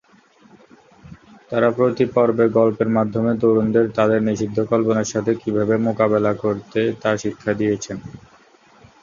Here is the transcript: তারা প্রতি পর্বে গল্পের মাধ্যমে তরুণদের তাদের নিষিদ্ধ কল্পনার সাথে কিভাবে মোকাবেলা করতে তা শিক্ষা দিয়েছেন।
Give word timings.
তারা 1.49 1.69
প্রতি 1.77 2.05
পর্বে 2.13 2.45
গল্পের 2.57 2.89
মাধ্যমে 2.97 3.31
তরুণদের 3.41 3.85
তাদের 3.97 4.19
নিষিদ্ধ 4.27 4.57
কল্পনার 4.71 5.11
সাথে 5.13 5.31
কিভাবে 5.41 5.75
মোকাবেলা 5.87 6.31
করতে 6.43 6.79
তা 7.01 7.11
শিক্ষা 7.23 7.51
দিয়েছেন। 7.59 7.97